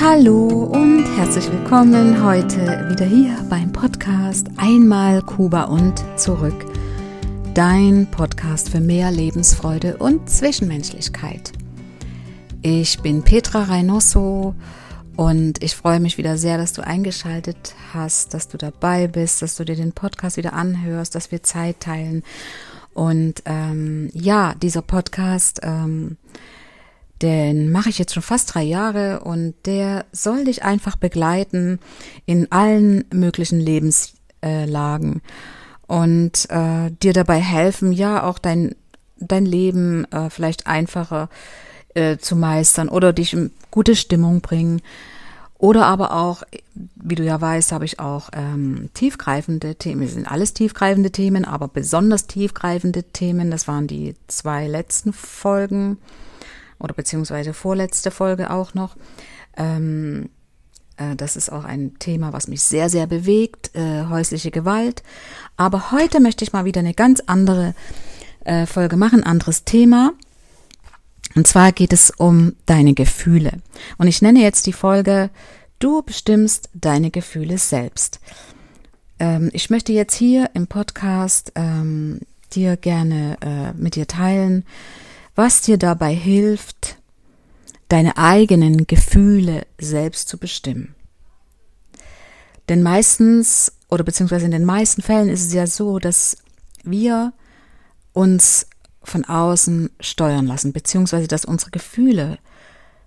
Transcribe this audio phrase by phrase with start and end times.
[0.00, 6.66] Hallo und herzlich willkommen heute wieder hier beim Podcast Einmal Kuba und zurück.
[7.52, 11.50] Dein Podcast für mehr Lebensfreude und Zwischenmenschlichkeit.
[12.62, 14.54] Ich bin Petra Reynoso
[15.16, 19.56] und ich freue mich wieder sehr, dass du eingeschaltet hast, dass du dabei bist, dass
[19.56, 22.22] du dir den Podcast wieder anhörst, dass wir Zeit teilen.
[22.94, 26.18] Und ähm, ja, dieser Podcast ähm,
[27.22, 31.78] den mache ich jetzt schon fast drei Jahre und der soll dich einfach begleiten
[32.26, 35.22] in allen möglichen Lebenslagen
[35.86, 38.74] und äh, dir dabei helfen, ja auch dein
[39.20, 41.28] dein Leben äh, vielleicht einfacher
[41.94, 44.80] äh, zu meistern oder dich in gute Stimmung bringen.
[45.60, 46.44] Oder aber auch,
[46.94, 50.02] wie du ja weißt, habe ich auch ähm, tiefgreifende Themen.
[50.02, 53.50] Es sind alles tiefgreifende Themen, aber besonders tiefgreifende Themen.
[53.50, 55.98] Das waren die zwei letzten Folgen
[56.78, 58.96] oder beziehungsweise vorletzte Folge auch noch.
[59.56, 60.30] Ähm,
[60.96, 65.02] äh, das ist auch ein Thema, was mich sehr, sehr bewegt, äh, häusliche Gewalt.
[65.56, 67.74] Aber heute möchte ich mal wieder eine ganz andere
[68.44, 70.12] äh, Folge machen, anderes Thema.
[71.34, 73.52] Und zwar geht es um deine Gefühle.
[73.98, 75.30] Und ich nenne jetzt die Folge
[75.78, 78.18] Du bestimmst deine Gefühle selbst.
[79.20, 82.20] Ähm, ich möchte jetzt hier im Podcast ähm,
[82.52, 84.64] dir gerne äh, mit dir teilen,
[85.38, 86.96] was dir dabei hilft,
[87.86, 90.96] deine eigenen Gefühle selbst zu bestimmen.
[92.68, 96.38] Denn meistens oder beziehungsweise in den meisten Fällen ist es ja so, dass
[96.82, 97.32] wir
[98.12, 98.66] uns
[99.04, 102.38] von außen steuern lassen, beziehungsweise dass unsere Gefühle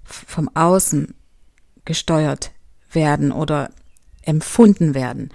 [0.05, 1.13] vom Außen
[1.83, 2.51] gesteuert
[2.93, 3.71] werden oder
[4.21, 5.31] empfunden werden.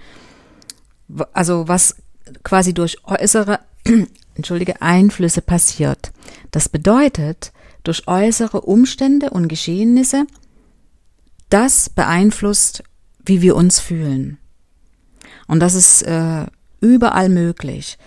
[1.31, 1.97] Also was
[2.41, 3.59] quasi durch äußere
[4.37, 6.11] entschuldige, Einflüsse passiert.
[6.51, 7.51] Das bedeutet,
[7.83, 10.25] durch äußere Umstände und Geschehnisse,
[11.49, 12.83] das beeinflusst,
[13.25, 14.37] wie wir uns fühlen.
[15.47, 16.45] Und das ist äh,
[16.81, 17.97] überall möglich.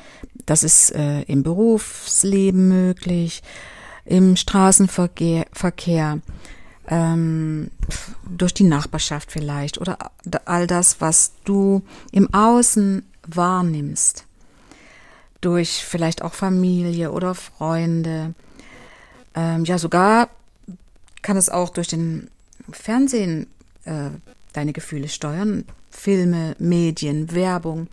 [0.47, 3.43] Das ist äh, im Berufsleben möglich,
[4.05, 6.21] im Straßenverkehr, Verkehr,
[6.89, 7.71] ähm,
[8.29, 9.99] durch die Nachbarschaft vielleicht oder
[10.45, 14.27] all das, was du im Außen wahrnimmst
[15.41, 18.35] durch vielleicht auch Familie oder Freunde.
[19.35, 20.29] Ähm, ja, sogar
[21.23, 22.31] kann es auch durch den
[22.71, 23.47] Fernsehen
[23.85, 24.11] äh,
[24.53, 25.65] deine Gefühle steuern.
[25.91, 27.89] Filme, Medien, Werbung,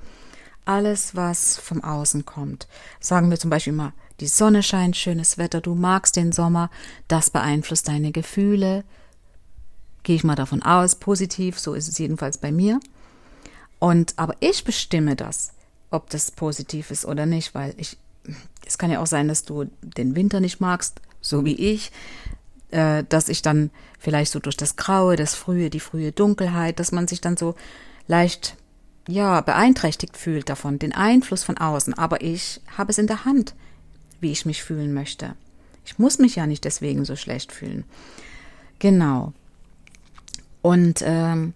[0.65, 2.67] alles, was vom Außen kommt.
[2.99, 6.69] Sagen wir zum Beispiel immer, die Sonne scheint, schönes Wetter, du magst den Sommer,
[7.07, 8.83] das beeinflusst deine Gefühle.
[10.03, 12.79] Gehe ich mal davon aus, positiv, so ist es jedenfalls bei mir.
[13.79, 15.53] Und aber ich bestimme das
[15.89, 17.97] ob das positiv ist oder nicht, weil ich,
[18.65, 21.91] es kann ja auch sein, dass du den Winter nicht magst, so wie ich,
[22.71, 26.91] äh, dass ich dann vielleicht so durch das Graue, das Frühe, die frühe Dunkelheit, dass
[26.91, 27.55] man sich dann so
[28.07, 28.55] leicht,
[29.07, 31.93] ja, beeinträchtigt fühlt davon, den Einfluss von außen.
[31.93, 33.55] Aber ich habe es in der Hand,
[34.19, 35.35] wie ich mich fühlen möchte.
[35.85, 37.85] Ich muss mich ja nicht deswegen so schlecht fühlen.
[38.79, 39.33] Genau.
[40.61, 41.53] Und ähm,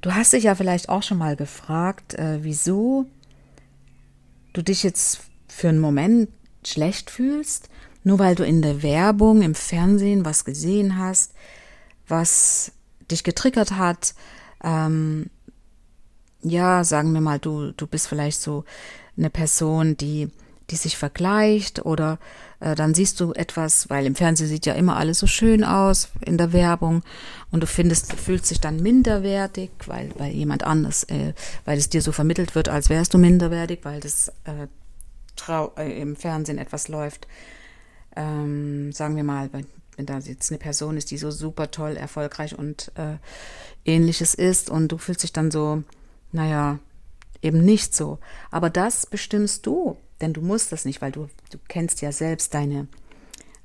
[0.00, 3.06] du hast dich ja vielleicht auch schon mal gefragt, äh, wieso
[4.52, 6.30] du dich jetzt für einen Moment
[6.64, 7.68] schlecht fühlst,
[8.04, 11.32] nur weil du in der Werbung, im Fernsehen was gesehen hast,
[12.06, 12.72] was
[13.10, 14.14] dich getriggert hat.
[14.62, 15.30] Ähm,
[16.42, 18.64] ja, sagen wir mal, du, du bist vielleicht so
[19.16, 20.30] eine Person, die,
[20.70, 22.18] die sich vergleicht oder
[22.60, 26.38] dann siehst du etwas, weil im Fernsehen sieht ja immer alles so schön aus in
[26.38, 27.02] der Werbung
[27.52, 32.02] und du findest, fühlst dich dann minderwertig, weil, weil jemand anders, äh, weil es dir
[32.02, 34.66] so vermittelt wird, als wärst du minderwertig, weil das äh,
[35.36, 37.28] trau äh, im Fernsehen etwas läuft.
[38.16, 39.66] Ähm, sagen wir mal, wenn,
[39.96, 43.18] wenn da jetzt eine Person ist, die so super toll, erfolgreich und äh,
[43.84, 45.84] ähnliches ist und du fühlst dich dann so,
[46.32, 46.80] naja,
[47.40, 48.18] eben nicht so.
[48.50, 52.54] Aber das bestimmst du denn du musst das nicht, weil du, du kennst ja selbst
[52.54, 52.88] deine,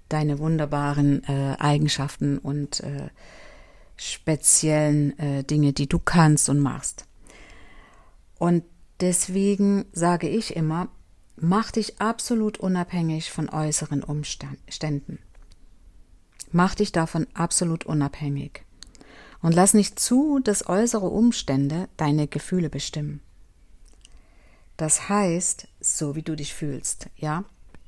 [0.09, 3.09] deine wunderbaren äh, Eigenschaften und äh,
[3.95, 7.05] speziellen äh, Dinge, die du kannst und machst.
[8.38, 8.63] Und
[9.00, 10.89] deswegen sage ich immer,
[11.35, 15.19] mach dich absolut unabhängig von äußeren Umständen.
[16.51, 18.63] Mach dich davon absolut unabhängig.
[19.41, 23.21] Und lass nicht zu, dass äußere Umstände deine Gefühle bestimmen.
[24.77, 27.43] Das heißt, so wie du dich fühlst, ja.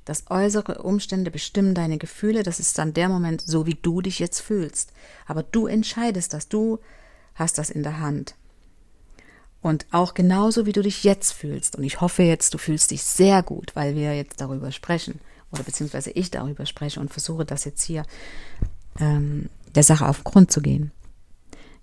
[0.05, 4.19] Das äußere Umstände bestimmen deine Gefühle, das ist dann der Moment, so wie du dich
[4.19, 4.91] jetzt fühlst.
[5.25, 6.79] Aber du entscheidest das, du
[7.33, 8.35] hast das in der Hand.
[9.61, 11.75] Und auch genauso wie du dich jetzt fühlst.
[11.75, 15.19] Und ich hoffe jetzt, du fühlst dich sehr gut, weil wir jetzt darüber sprechen.
[15.51, 18.03] Oder beziehungsweise ich darüber spreche und versuche das jetzt hier
[18.99, 20.91] ähm, der Sache auf den Grund zu gehen.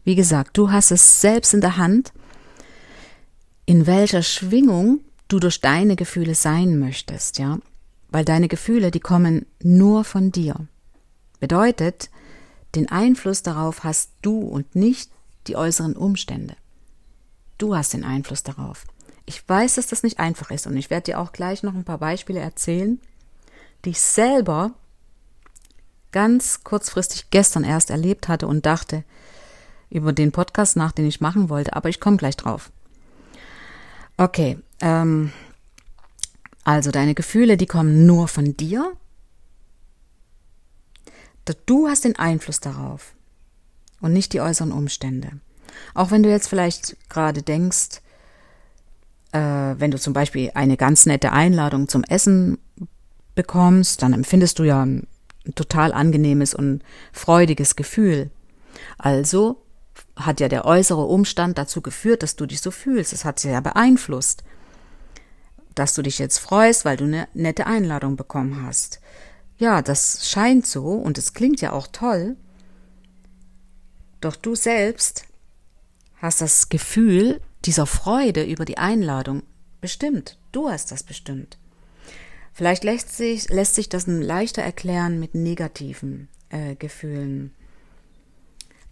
[0.04, 2.12] Wie gesagt, du hast es selbst in der Hand,
[3.67, 7.59] in welcher Schwingung du durch deine Gefühle sein möchtest, ja?
[8.11, 10.67] Weil deine Gefühle, die kommen nur von dir.
[11.41, 12.11] Bedeutet,
[12.75, 15.11] den Einfluss darauf hast du und nicht
[15.47, 16.56] die äußeren Umstände.
[17.59, 18.85] Du hast den Einfluss darauf.
[19.25, 21.85] Ich weiß, dass das nicht einfach ist und ich werde dir auch gleich noch ein
[21.85, 23.00] paar Beispiele erzählen,
[23.85, 24.73] die ich selber
[26.11, 29.05] ganz kurzfristig gestern erst erlebt hatte und dachte
[29.91, 32.70] über den Podcast nach, den ich machen wollte, aber ich komme gleich drauf.
[34.17, 35.32] Okay, ähm,
[36.64, 38.93] also deine Gefühle, die kommen nur von dir.
[41.67, 43.14] Du hast den Einfluss darauf
[44.00, 45.41] und nicht die äußeren Umstände.
[45.94, 48.00] Auch wenn du jetzt vielleicht gerade denkst,
[49.32, 52.59] äh, wenn du zum Beispiel eine ganz nette Einladung zum Essen
[53.35, 55.06] bekommst, dann empfindest du ja ein,
[55.56, 56.82] total angenehmes und
[57.12, 58.31] freudiges Gefühl.
[58.99, 59.62] Also
[60.17, 63.12] hat ja der äußere Umstand dazu geführt, dass du dich so fühlst.
[63.12, 64.44] Es hat sich ja beeinflusst,
[65.75, 69.00] dass du dich jetzt freust, weil du eine nette Einladung bekommen hast.
[69.59, 72.37] Ja, das scheint so und es klingt ja auch toll.
[74.21, 75.25] Doch du selbst
[76.17, 79.43] hast das Gefühl dieser Freude über die Einladung
[79.81, 80.38] bestimmt.
[80.53, 81.59] Du hast das bestimmt.
[82.53, 87.55] Vielleicht lässt sich, lässt sich das leichter erklären mit negativen äh, Gefühlen.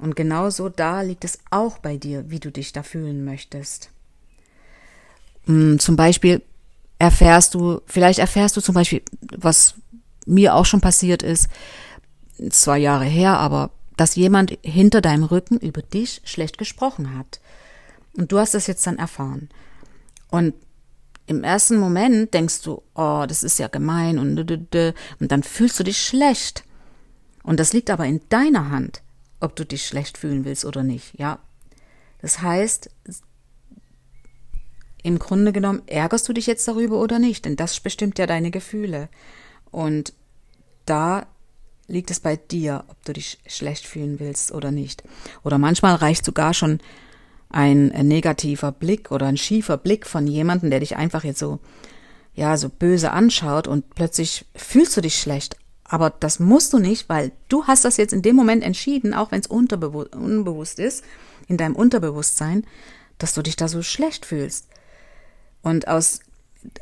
[0.01, 3.91] Und genauso da liegt es auch bei dir, wie du dich da fühlen möchtest.
[5.45, 6.43] Hm, zum Beispiel
[6.99, 9.03] erfährst du, vielleicht erfährst du zum Beispiel,
[9.37, 9.75] was
[10.27, 11.49] mir auch schon passiert ist,
[12.51, 17.41] zwei Jahre her, aber dass jemand hinter deinem Rücken über dich schlecht gesprochen hat.
[18.17, 19.51] Und du hast das jetzt dann erfahren.
[20.31, 20.55] Und
[21.27, 25.85] im ersten Moment denkst du, oh, das ist ja gemein und, und dann fühlst du
[25.85, 26.65] dich schlecht.
[27.43, 29.03] Und das liegt aber in deiner Hand
[29.41, 31.39] ob du dich schlecht fühlen willst oder nicht, ja.
[32.21, 32.91] Das heißt,
[35.03, 38.51] im Grunde genommen ärgerst du dich jetzt darüber oder nicht, denn das bestimmt ja deine
[38.51, 39.09] Gefühle.
[39.71, 40.13] Und
[40.85, 41.27] da
[41.87, 45.03] liegt es bei dir, ob du dich schlecht fühlen willst oder nicht.
[45.43, 46.81] Oder manchmal reicht sogar schon
[47.49, 51.59] ein negativer Blick oder ein schiefer Blick von jemandem, der dich einfach jetzt so,
[52.35, 55.57] ja, so böse anschaut und plötzlich fühlst du dich schlecht.
[55.93, 59.33] Aber das musst du nicht, weil du hast das jetzt in dem Moment entschieden, auch
[59.33, 61.03] wenn es unbewusst ist,
[61.49, 62.65] in deinem Unterbewusstsein,
[63.19, 64.69] dass du dich da so schlecht fühlst.
[65.63, 66.21] Und aus,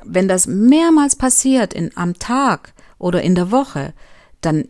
[0.04, 3.94] wenn das mehrmals passiert in, am Tag oder in der Woche,
[4.42, 4.68] dann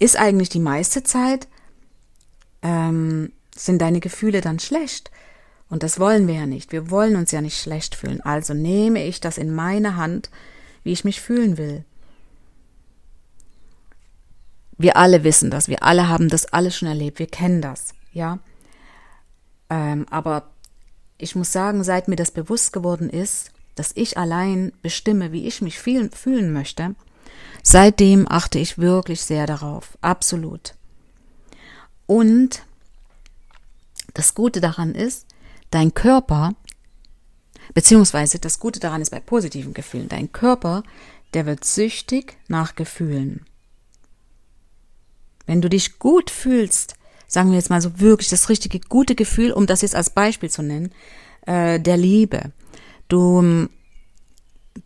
[0.00, 1.46] ist eigentlich die meiste Zeit,
[2.62, 5.12] ähm, sind deine Gefühle dann schlecht.
[5.68, 6.72] Und das wollen wir ja nicht.
[6.72, 8.20] Wir wollen uns ja nicht schlecht fühlen.
[8.22, 10.30] Also nehme ich das in meine Hand,
[10.82, 11.84] wie ich mich fühlen will.
[14.80, 18.38] Wir alle wissen das, wir alle haben das alles schon erlebt, wir kennen das, ja.
[19.68, 20.52] Ähm, aber
[21.18, 25.60] ich muss sagen, seit mir das bewusst geworden ist, dass ich allein bestimme, wie ich
[25.60, 26.94] mich fühlen, fühlen möchte,
[27.62, 30.72] seitdem achte ich wirklich sehr darauf, absolut.
[32.06, 32.62] Und
[34.14, 35.26] das Gute daran ist,
[35.70, 36.54] dein Körper,
[37.74, 40.84] beziehungsweise das Gute daran ist bei positiven Gefühlen, dein Körper,
[41.34, 43.44] der wird süchtig nach Gefühlen.
[45.50, 46.94] Wenn du dich gut fühlst,
[47.26, 50.48] sagen wir jetzt mal so wirklich das richtige gute Gefühl, um das jetzt als Beispiel
[50.48, 50.92] zu nennen,
[51.44, 52.52] äh, der Liebe.
[53.08, 53.66] Du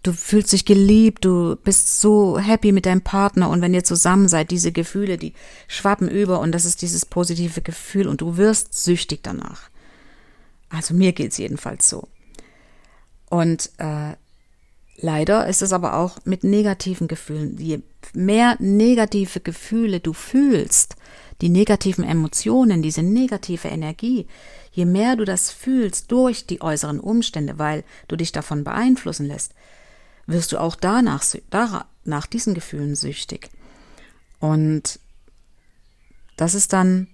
[0.03, 4.27] du fühlst dich geliebt, du bist so happy mit deinem Partner und wenn ihr zusammen
[4.27, 5.35] seid, diese Gefühle, die
[5.69, 9.69] schwappen über und das ist dieses positive Gefühl und du wirst süchtig danach.
[10.71, 12.09] Also mir geht's jedenfalls so.
[13.29, 14.15] Und äh,
[14.97, 17.59] Leider ist es aber auch mit negativen Gefühlen.
[17.59, 17.81] Je
[18.13, 20.97] mehr negative Gefühle du fühlst,
[21.41, 24.27] die negativen Emotionen, diese negative Energie,
[24.73, 29.55] je mehr du das fühlst durch die äußeren Umstände, weil du dich davon beeinflussen lässt,
[30.27, 31.25] wirst du auch danach,
[32.05, 33.51] nach diesen Gefühlen süchtig.
[34.41, 35.01] Und
[36.37, 37.09] das ist dann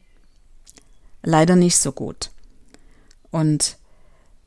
[1.22, 2.30] leider nicht so gut.
[3.30, 3.76] Und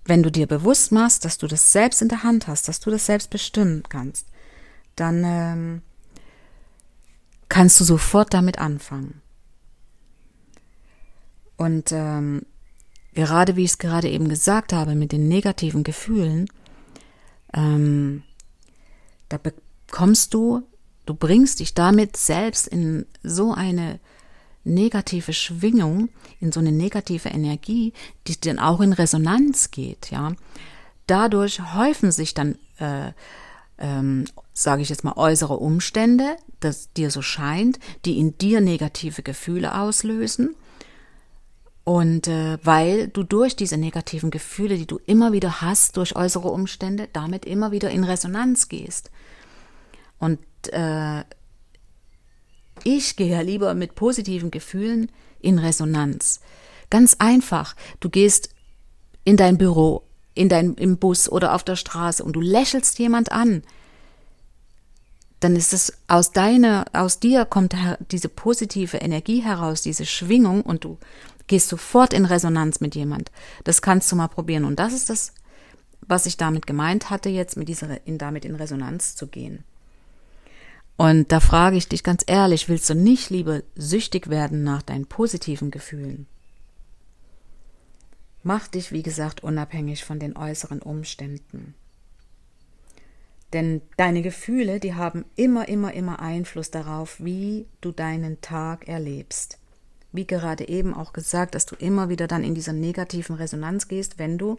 [0.05, 2.89] wenn du dir bewusst machst, dass du das selbst in der Hand hast, dass du
[2.89, 4.27] das selbst bestimmen kannst,
[4.95, 5.81] dann ähm,
[7.53, 9.21] kannst du sofort damit anfangen.
[11.55, 12.47] Und ähm,
[13.13, 16.47] gerade wie ich es gerade eben gesagt habe mit den negativen Gefühlen,
[17.53, 18.23] ähm,
[19.29, 20.63] da bekommst du,
[21.05, 23.99] du bringst dich damit selbst in so eine
[24.63, 27.93] negative Schwingung, in so eine negative Energie,
[28.25, 30.33] die dann auch in Resonanz geht, ja.
[31.05, 33.11] Dadurch häufen sich dann, äh,
[33.77, 39.23] ähm, sage ich jetzt mal, äußere Umstände, dass dir so scheint, die in dir negative
[39.23, 40.55] Gefühle auslösen.
[41.83, 46.47] Und äh, weil du durch diese negativen Gefühle, die du immer wieder hast, durch äußere
[46.47, 49.11] Umstände, damit immer wieder in Resonanz gehst.
[50.17, 50.39] Und
[50.71, 51.23] äh,
[52.83, 56.39] ich gehe ja lieber mit positiven Gefühlen in Resonanz.
[56.89, 57.75] Ganz einfach.
[57.99, 58.49] Du gehst
[59.25, 60.03] in dein Büro,
[60.35, 63.63] in dein, im Bus oder auf der Straße und du lächelst jemand an.
[65.43, 67.75] Dann ist es aus deiner, aus dir kommt
[68.11, 70.97] diese positive Energie heraus, diese Schwingung und du
[71.47, 73.29] gehst sofort in Resonanz mit jemand.
[73.65, 74.63] Das kannst du mal probieren.
[74.63, 75.33] Und das ist das,
[75.99, 79.65] was ich damit gemeint hatte, jetzt mit dieser, in, damit in Resonanz zu gehen.
[80.95, 85.07] Und da frage ich dich ganz ehrlich, willst du nicht lieber süchtig werden nach deinen
[85.07, 86.25] positiven Gefühlen?
[88.43, 91.75] Mach dich, wie gesagt, unabhängig von den äußeren Umständen.
[93.53, 99.59] Denn deine Gefühle, die haben immer, immer, immer Einfluss darauf, wie du deinen Tag erlebst.
[100.11, 104.17] Wie gerade eben auch gesagt, dass du immer wieder dann in dieser negativen Resonanz gehst,
[104.19, 104.57] wenn du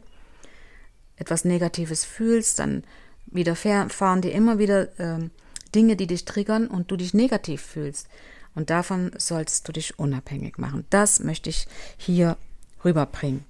[1.17, 2.85] etwas Negatives fühlst, dann
[3.27, 5.29] widerfahren dir immer wieder äh,
[5.75, 8.09] Dinge, die dich triggern und du dich negativ fühlst.
[8.55, 10.87] Und davon solltest du dich unabhängig machen.
[10.91, 12.37] Das möchte ich hier
[12.85, 13.45] rüberbringen.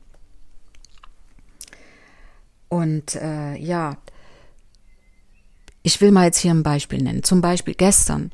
[2.68, 3.98] Und äh, ja,
[5.84, 7.22] ich will mal jetzt hier ein Beispiel nennen.
[7.22, 8.32] Zum Beispiel gestern.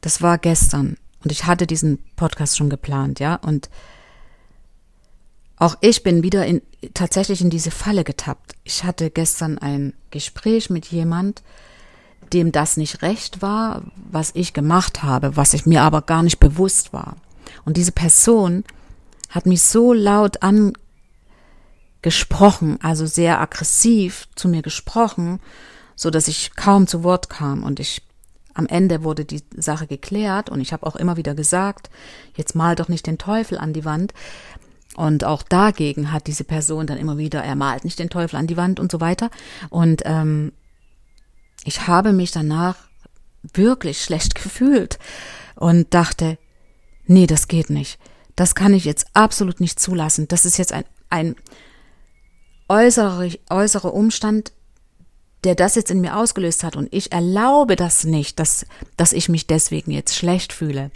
[0.00, 0.96] Das war gestern.
[1.22, 3.34] Und ich hatte diesen Podcast schon geplant, ja.
[3.34, 3.68] Und
[5.56, 6.62] auch ich bin wieder in,
[6.94, 8.54] tatsächlich in diese Falle getappt.
[8.64, 11.42] Ich hatte gestern ein Gespräch mit jemand,
[12.32, 16.38] dem das nicht recht war, was ich gemacht habe, was ich mir aber gar nicht
[16.38, 17.16] bewusst war.
[17.64, 18.62] Und diese Person
[19.28, 20.38] hat mich so laut
[22.00, 25.40] angesprochen, also sehr aggressiv zu mir gesprochen,
[26.00, 28.00] so dass ich kaum zu Wort kam und ich
[28.54, 31.90] am Ende wurde die Sache geklärt und ich habe auch immer wieder gesagt,
[32.34, 34.14] jetzt mal doch nicht den Teufel an die Wand.
[34.96, 38.46] Und auch dagegen hat diese Person dann immer wieder, er malt nicht den Teufel an
[38.46, 39.30] die Wand und so weiter.
[39.68, 40.52] Und ähm,
[41.64, 42.76] ich habe mich danach
[43.42, 44.98] wirklich schlecht gefühlt
[45.54, 46.38] und dachte,
[47.04, 47.98] nee, das geht nicht.
[48.36, 50.28] Das kann ich jetzt absolut nicht zulassen.
[50.28, 51.36] Das ist jetzt ein, ein
[52.70, 54.52] äußerer, äußerer Umstand,
[55.44, 56.76] der das jetzt in mir ausgelöst hat.
[56.76, 58.66] Und ich erlaube das nicht, dass,
[58.96, 60.90] dass ich mich deswegen jetzt schlecht fühle.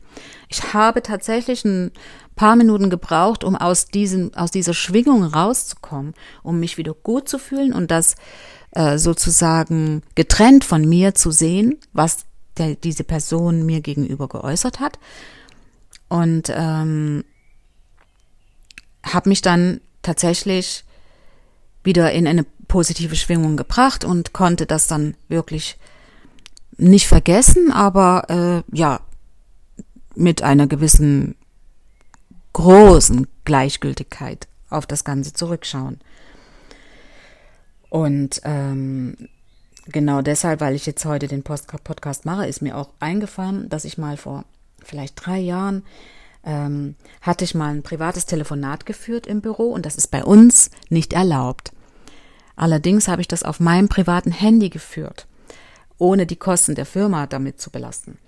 [0.48, 1.92] Ich habe tatsächlich ein
[2.36, 7.38] paar Minuten gebraucht, um aus, diesen, aus dieser Schwingung rauszukommen, um mich wieder gut zu
[7.38, 8.16] fühlen und das
[8.72, 12.26] äh, sozusagen getrennt von mir zu sehen, was
[12.58, 14.98] der, diese Person mir gegenüber geäußert hat.
[16.08, 17.24] Und ähm,
[19.04, 20.84] habe mich dann tatsächlich
[21.84, 25.78] wieder in eine positive Schwingung gebracht und konnte das dann wirklich
[26.76, 29.00] nicht vergessen, aber äh, ja,
[30.16, 31.36] mit einer gewissen
[32.52, 36.00] großen Gleichgültigkeit auf das Ganze zurückschauen.
[37.90, 39.28] Und ähm,
[39.86, 43.98] genau deshalb, weil ich jetzt heute den Podcast mache, ist mir auch eingefallen, dass ich
[43.98, 44.44] mal vor
[44.82, 45.84] vielleicht drei Jahren
[46.44, 50.70] ähm, hatte ich mal ein privates Telefonat geführt im Büro und das ist bei uns
[50.90, 51.72] nicht erlaubt.
[52.56, 55.26] Allerdings habe ich das auf meinem privaten Handy geführt,
[55.98, 58.18] ohne die Kosten der Firma damit zu belasten.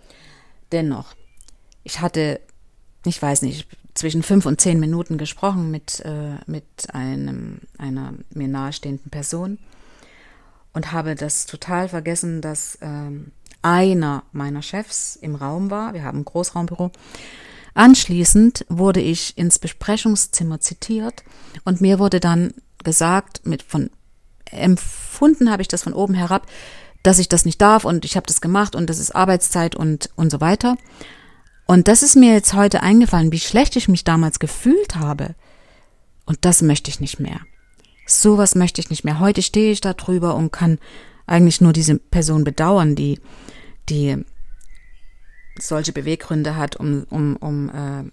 [0.72, 1.14] Dennoch,
[1.84, 2.40] ich hatte,
[3.04, 8.48] ich weiß nicht, zwischen fünf und zehn Minuten gesprochen mit, äh, mit einem, einer mir
[8.48, 9.58] nahestehenden Person
[10.72, 13.32] und habe das total vergessen, dass ähm,
[13.62, 15.94] einer meiner Chefs im Raum war.
[15.94, 16.90] Wir haben ein Großraumbüro.
[17.76, 21.22] Anschließend wurde ich ins Besprechungszimmer zitiert
[21.64, 23.90] und mir wurde dann gesagt, mit von
[24.50, 26.46] empfunden habe ich das von oben herab,
[27.02, 30.08] dass ich das nicht darf und ich habe das gemacht und das ist Arbeitszeit und
[30.16, 30.78] und so weiter.
[31.66, 35.34] Und das ist mir jetzt heute eingefallen, wie schlecht ich mich damals gefühlt habe.
[36.24, 37.40] Und das möchte ich nicht mehr.
[38.06, 39.20] Sowas möchte ich nicht mehr.
[39.20, 40.78] Heute stehe ich da drüber und kann
[41.26, 43.20] eigentlich nur diese Person bedauern, die,
[43.90, 44.24] die
[45.60, 48.04] solche Beweggründe hat, um, um, um äh,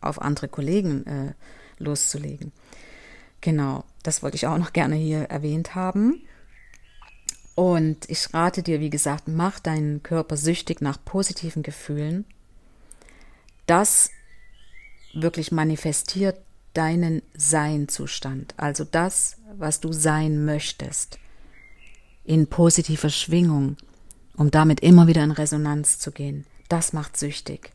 [0.00, 1.34] auf andere Kollegen äh,
[1.78, 2.52] loszulegen.
[3.40, 6.22] Genau, das wollte ich auch noch gerne hier erwähnt haben.
[7.54, 12.24] Und ich rate dir, wie gesagt, mach deinen Körper süchtig nach positiven Gefühlen
[13.66, 14.10] das
[15.14, 16.36] wirklich manifestiert
[16.74, 21.18] deinen Seinzustand, also das, was du sein möchtest,
[22.24, 23.76] in positiver Schwingung,
[24.36, 26.46] um damit immer wieder in Resonanz zu gehen.
[26.72, 27.70] Das macht süchtig.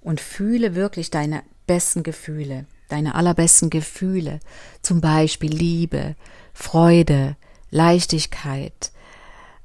[0.00, 4.38] Und fühle wirklich deine besten Gefühle, deine allerbesten Gefühle,
[4.80, 6.14] zum Beispiel Liebe,
[6.54, 7.34] Freude,
[7.72, 8.92] Leichtigkeit,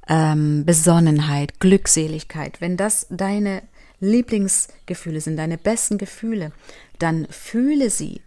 [0.08, 2.60] ähm, Besonnenheit, Glückseligkeit.
[2.60, 3.62] Wenn das deine
[4.00, 6.50] Lieblingsgefühle sind, deine besten Gefühle,
[6.98, 8.22] dann fühle sie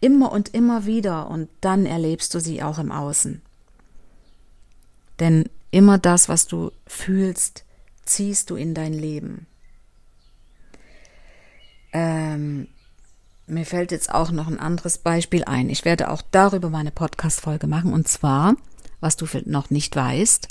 [0.00, 3.40] immer und immer wieder und dann erlebst du sie auch im Außen.
[5.20, 7.64] Denn immer das, was du fühlst,
[8.08, 9.46] ziehst du in dein Leben.
[11.92, 12.68] Ähm,
[13.46, 15.70] mir fällt jetzt auch noch ein anderes Beispiel ein.
[15.70, 17.92] Ich werde auch darüber meine Podcast-Folge machen.
[17.92, 18.56] Und zwar,
[19.00, 20.48] was du noch nicht weißt,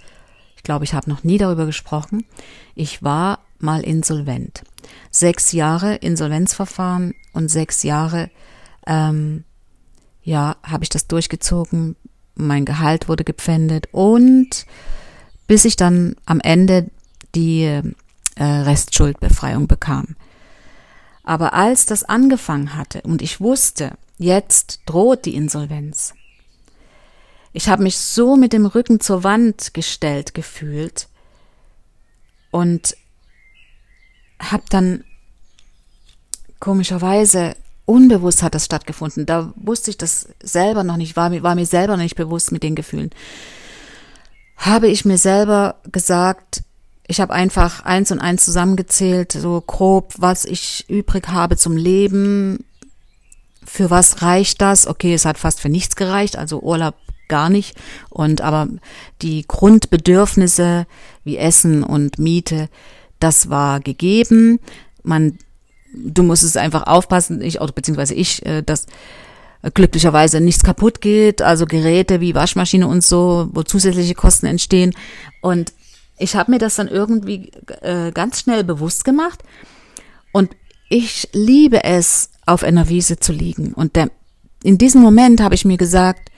[0.55, 2.25] ich glaube, ich habe noch nie darüber gesprochen.
[2.73, 4.63] Ich war mal insolvent.
[5.11, 8.29] Sechs Jahre Insolvenzverfahren und sechs Jahre,
[8.85, 9.43] ähm,
[10.23, 11.95] ja, habe ich das durchgezogen.
[12.35, 14.65] Mein Gehalt wurde gepfändet und
[15.47, 16.89] bis ich dann am Ende
[17.37, 20.15] die äh, Restschuldbefreiung bekam.
[21.23, 26.13] Aber als das angefangen hatte und ich wusste, jetzt droht die Insolvenz,
[27.53, 31.07] ich habe mich so mit dem Rücken zur Wand gestellt gefühlt
[32.51, 32.95] und
[34.39, 35.03] habe dann
[36.59, 39.25] komischerweise unbewusst hat das stattgefunden.
[39.25, 42.61] Da wusste ich das selber noch nicht, war, war mir selber noch nicht bewusst mit
[42.63, 43.09] den Gefühlen.
[44.57, 46.63] Habe ich mir selber gesagt,
[47.07, 52.65] ich habe einfach eins und eins zusammengezählt, so grob, was ich übrig habe zum Leben.
[53.65, 54.87] Für was reicht das?
[54.87, 56.95] Okay, es hat fast für nichts gereicht, also Urlaub
[57.29, 57.77] gar nicht.
[58.09, 58.67] Und aber
[59.21, 60.85] die Grundbedürfnisse
[61.23, 62.69] wie Essen und Miete,
[63.19, 64.59] das war gegeben.
[65.03, 65.37] Man,
[65.93, 68.85] du musst es einfach aufpassen, ich, oder beziehungsweise ich, äh, dass
[69.73, 74.93] glücklicherweise nichts kaputt geht, also Geräte wie Waschmaschine und so, wo zusätzliche Kosten entstehen.
[75.41, 75.73] Und
[76.17, 79.43] ich habe mir das dann irgendwie äh, ganz schnell bewusst gemacht.
[80.31, 80.49] Und
[80.89, 83.73] ich liebe es, auf einer Wiese zu liegen.
[83.73, 84.09] Und der,
[84.63, 86.31] in diesem Moment habe ich mir gesagt,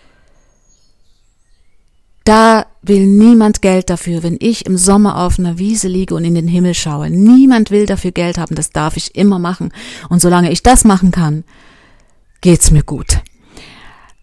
[2.26, 6.36] da will niemand Geld dafür, wenn ich im Sommer auf einer Wiese liege und in
[6.36, 7.10] den Himmel schaue.
[7.10, 9.72] Niemand will dafür Geld haben, das darf ich immer machen.
[10.10, 11.44] Und solange ich das machen kann,
[12.42, 13.20] geht's mir gut.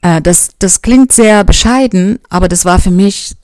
[0.03, 3.36] Äh, das, das klingt sehr bescheiden, aber das war für mich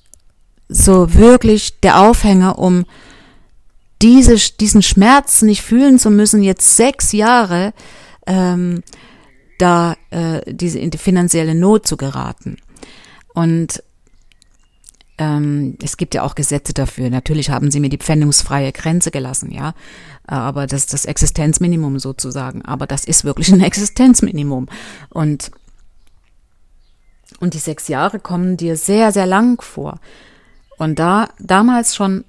[0.72, 2.84] so wirklich der Aufhänger, um
[4.00, 7.72] diese, diesen Schmerz nicht fühlen zu müssen, jetzt sechs Jahre
[8.26, 8.82] ähm,
[9.58, 12.56] da äh, diese in die finanzielle Not zu geraten.
[13.34, 13.82] Und
[15.18, 17.10] ähm, es gibt ja auch Gesetze dafür.
[17.10, 19.74] Natürlich haben sie mir die pfändungsfreie Grenze gelassen, ja.
[20.26, 22.62] Aber das ist das Existenzminimum sozusagen.
[22.62, 24.68] Aber das ist wirklich ein Existenzminimum.
[25.10, 25.50] Und,
[27.38, 30.00] und die sechs Jahre kommen dir sehr, sehr lang vor.
[30.82, 32.24] Und da, damals schon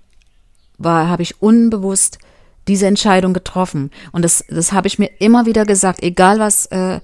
[0.78, 2.20] war, habe ich unbewusst
[2.68, 3.89] diese Entscheidung getroffen.
[4.12, 7.00] Und das, das habe ich mir immer wieder gesagt, egal was, äh,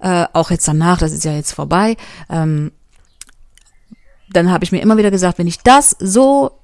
[0.00, 1.96] äh, auch jetzt danach, das ist ja jetzt vorbei,
[2.28, 2.72] ähm,
[4.32, 6.58] dann habe ich mir immer wieder gesagt, wenn ich das so,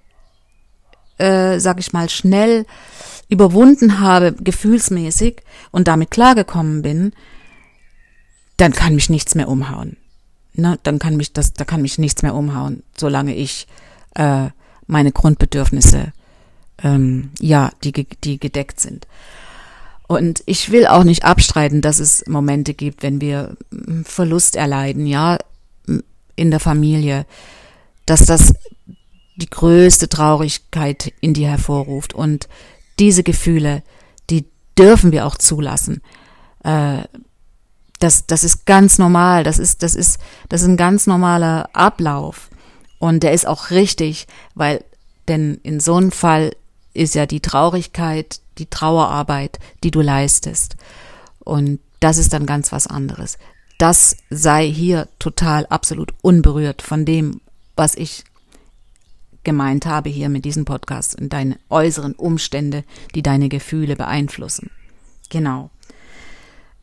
[1.18, 2.66] äh, sag ich mal, schnell
[3.29, 7.12] überwunden habe, gefühlsmäßig und damit klargekommen bin,
[8.57, 9.97] dann kann mich nichts mehr umhauen.
[10.55, 10.77] Ne?
[10.83, 13.68] Dann kann mich das, da kann mich nichts mehr umhauen, solange ich
[14.14, 14.48] äh,
[14.87, 16.12] meine Grundbedürfnisse
[16.83, 19.07] ähm, ja, die, die gedeckt sind.
[20.07, 25.07] Und ich will auch nicht abstreiten, dass es Momente gibt, wenn wir hm, Verlust erleiden,
[25.07, 25.38] ja,
[26.37, 27.27] in der Familie,
[28.07, 28.55] dass das
[29.37, 32.12] die größte Traurigkeit in dir hervorruft.
[32.12, 32.48] Und
[32.98, 33.83] diese Gefühle,
[34.31, 34.46] die
[34.79, 36.03] dürfen wir auch zulassen.
[36.62, 37.05] Äh,
[37.98, 39.44] das, das ist ganz normal.
[39.44, 42.50] Das ist, das ist, das ist ein ganz normaler Ablauf.
[43.04, 44.82] Und der ist auch richtig, weil,
[45.28, 46.56] denn in so einem Fall
[46.94, 50.76] ist ja die Traurigkeit, die Trauerarbeit, die du leistest.
[51.40, 53.38] Und das ist dann ganz was anderes
[53.78, 57.40] das sei hier total absolut unberührt von dem,
[57.76, 58.24] was ich
[59.42, 64.70] gemeint habe hier mit diesem Podcast und deine äußeren Umstände, die deine Gefühle beeinflussen.
[65.28, 65.70] Genau.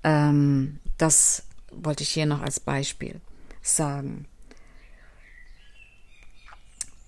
[0.03, 3.19] Ähm, das wollte ich hier noch als Beispiel
[3.61, 4.25] sagen.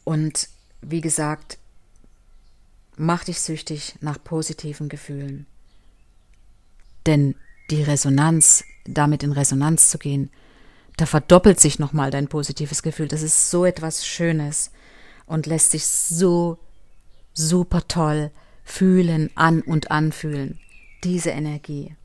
[0.03, 0.49] Und
[0.81, 1.57] wie gesagt,
[2.97, 5.45] mach dich süchtig nach positiven Gefühlen.
[7.05, 7.35] Denn
[7.69, 10.29] die Resonanz damit in Resonanz zu gehen,
[10.97, 13.07] da verdoppelt sich nochmal dein positives Gefühl.
[13.07, 14.71] Das ist so etwas Schönes
[15.25, 16.59] und lässt sich so
[17.33, 18.31] super toll
[18.63, 20.59] fühlen, an und anfühlen.
[21.03, 21.95] Diese Energie.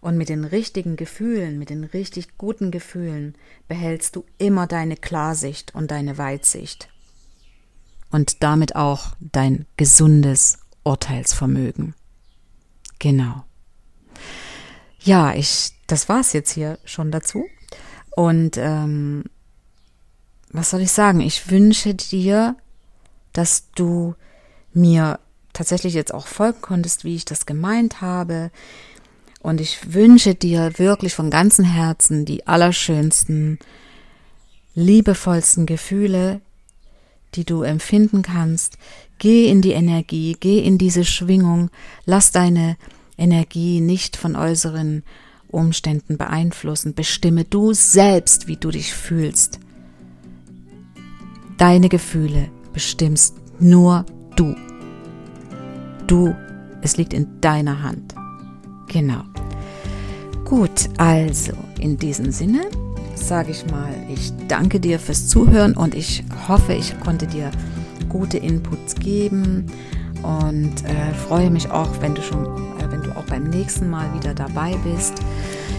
[0.00, 3.34] Und mit den richtigen Gefühlen, mit den richtig guten Gefühlen
[3.66, 6.88] behältst du immer deine Klarsicht und deine Weitsicht.
[8.10, 11.94] Und damit auch dein gesundes Urteilsvermögen.
[12.98, 13.44] Genau.
[15.00, 17.46] Ja, ich das war's jetzt hier schon dazu.
[18.10, 19.24] Und ähm,
[20.50, 21.20] was soll ich sagen?
[21.20, 22.56] Ich wünsche dir,
[23.32, 24.14] dass du
[24.72, 25.20] mir
[25.52, 28.50] tatsächlich jetzt auch folgen konntest, wie ich das gemeint habe.
[29.40, 33.58] Und ich wünsche dir wirklich von ganzem Herzen die allerschönsten,
[34.74, 36.40] liebevollsten Gefühle,
[37.36, 38.78] die du empfinden kannst.
[39.18, 41.70] Geh in die Energie, geh in diese Schwingung,
[42.04, 42.76] lass deine
[43.16, 45.02] Energie nicht von äußeren
[45.48, 46.94] Umständen beeinflussen.
[46.94, 49.60] Bestimme du selbst, wie du dich fühlst.
[51.56, 54.04] Deine Gefühle bestimmst nur
[54.36, 54.54] du.
[56.06, 56.34] Du,
[56.82, 58.14] es liegt in deiner Hand.
[58.88, 59.22] Genau.
[60.44, 62.68] Gut, also in diesem Sinne
[63.16, 67.50] sage ich mal, ich danke dir fürs Zuhören und ich hoffe, ich konnte dir
[68.08, 69.66] gute Inputs geben
[70.22, 72.44] und äh, freue mich auch, wenn du schon,
[72.78, 75.14] äh, wenn du auch beim nächsten Mal wieder dabei bist.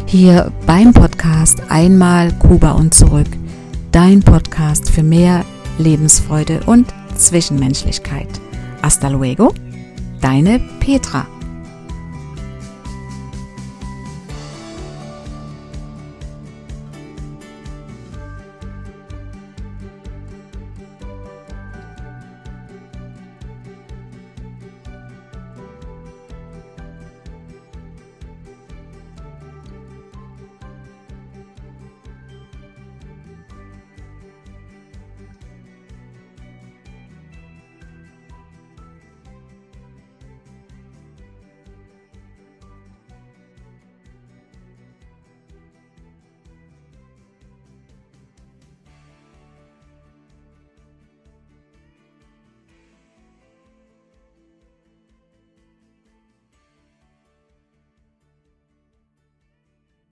[0.06, 3.28] Hier beim Podcast Einmal Kuba und zurück.
[3.92, 5.44] Dein Podcast für mehr
[5.78, 8.30] Lebensfreude und Zwischenmenschlichkeit.
[8.82, 9.54] Hasta luego,
[10.22, 11.26] deine Petra.